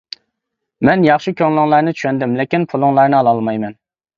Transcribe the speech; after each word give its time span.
مەن 0.89 1.03
ياخشى 1.07 1.33
كۆڭلۈڭلارنى 1.41 1.95
چۈشەندىم، 1.99 2.35
لېكىن 2.41 2.67
پۇلۇڭلارنى 2.73 3.19
ئالالمايمەن. 3.21 3.79